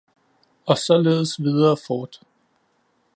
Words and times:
og 0.65 0.77
således 0.77 1.39
videre 1.41 1.77
fort. 1.87 2.19